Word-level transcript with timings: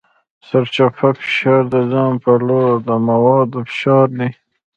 سرچپه 0.47 1.07
فشار 1.19 1.63
د 1.73 1.75
ځان 1.91 2.13
په 2.23 2.31
لور 2.47 2.73
د 2.87 2.89
موادو 3.07 3.59
فشار 3.69 4.07
دی. 4.19 4.29